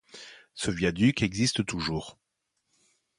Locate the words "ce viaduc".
0.55-1.21